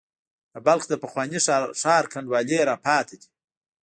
د 0.53 0.55
بلخ 0.65 0.83
د 0.89 0.93
پخواني 1.03 1.39
ښار 1.81 2.03
کنډوالې 2.13 2.59
را 2.69 2.75
پاتې 2.85 3.15
دي. 3.21 3.29